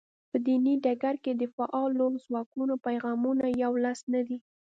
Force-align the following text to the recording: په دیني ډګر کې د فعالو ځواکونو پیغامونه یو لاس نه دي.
په 0.29 0.37
دیني 0.45 0.73
ډګر 0.83 1.15
کې 1.23 1.31
د 1.35 1.43
فعالو 1.55 2.07
ځواکونو 2.25 2.73
پیغامونه 2.85 3.45
یو 3.63 3.73
لاس 3.83 3.99
نه 4.13 4.21
دي. 4.27 4.37